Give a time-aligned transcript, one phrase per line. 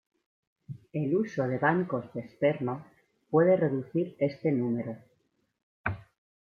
[0.93, 2.91] El uso de bancos de esperma
[3.29, 4.97] puede reducir este número.